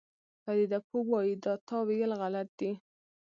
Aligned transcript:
پدیده 0.43 0.79
پوه 0.87 1.03
وایي 1.11 1.35
دا 1.43 1.53
تاویل 1.69 2.11
غلط 2.21 2.49
دی. 2.59 2.71